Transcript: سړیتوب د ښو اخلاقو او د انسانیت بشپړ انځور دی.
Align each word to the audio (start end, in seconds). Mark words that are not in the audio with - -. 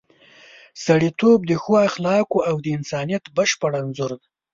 سړیتوب 0.85 1.39
د 1.45 1.51
ښو 1.61 1.73
اخلاقو 1.89 2.39
او 2.49 2.55
د 2.63 2.67
انسانیت 2.77 3.23
بشپړ 3.37 3.71
انځور 3.81 4.11
دی. 4.19 4.27